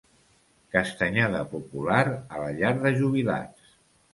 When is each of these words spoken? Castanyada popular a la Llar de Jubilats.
Castanyada 0.75 1.41
popular 1.53 2.01
a 2.15 2.41
la 2.45 2.51
Llar 2.61 2.75
de 2.87 2.97
Jubilats. 2.99 3.71